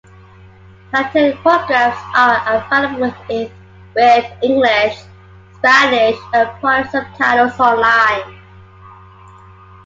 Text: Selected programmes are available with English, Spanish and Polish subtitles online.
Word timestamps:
Selected 0.89 1.35
programmes 1.43 1.95
are 2.17 2.41
available 2.63 3.13
with 3.29 4.33
English, 4.41 4.99
Spanish 5.57 6.17
and 6.33 6.49
Polish 6.59 6.89
subtitles 6.89 7.59
online. 7.59 8.41